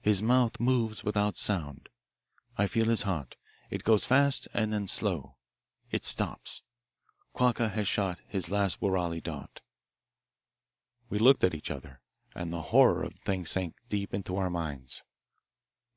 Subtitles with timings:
[0.00, 1.88] His mouth moves without sound.
[2.56, 3.34] I feel his heart.
[3.68, 5.38] It goes fast and then slow.
[5.90, 6.62] It stops.
[7.32, 9.60] Quacca has shot his last woorali dart.'"
[11.08, 12.00] We looked at each other,
[12.32, 15.02] and the horror of the thing sank deep into our minds.